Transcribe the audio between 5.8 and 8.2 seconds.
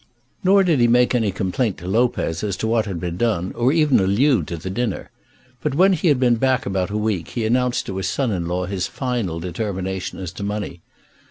he had been back about a week he announced to his